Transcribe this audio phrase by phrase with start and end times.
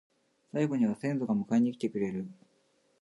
[0.51, 2.25] 最期には先祖が迎えに来てくれる